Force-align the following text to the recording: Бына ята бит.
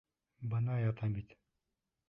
Бына 0.53 0.79
ята 0.85 1.11
бит. 1.19 1.39